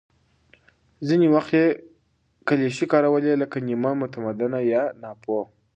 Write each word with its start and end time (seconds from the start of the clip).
ځینې 1.07 1.27
وخت 1.35 1.51
یې 1.59 1.65
کلیشې 2.47 2.85
کارولې، 2.93 3.33
لکه 3.41 3.57
«نیمه 3.67 3.91
متمدنه» 4.01 4.59
یا 4.73 4.83
«ناپوه». 5.01 5.43